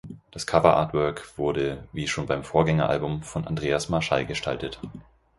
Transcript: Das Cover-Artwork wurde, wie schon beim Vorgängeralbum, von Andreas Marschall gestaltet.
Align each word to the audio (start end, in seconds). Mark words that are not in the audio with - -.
Das 0.31 0.47
Cover-Artwork 0.47 1.37
wurde, 1.37 1.87
wie 1.93 2.07
schon 2.07 2.25
beim 2.25 2.43
Vorgängeralbum, 2.43 3.21
von 3.21 3.45
Andreas 3.45 3.87
Marschall 3.87 4.25
gestaltet. 4.25 4.79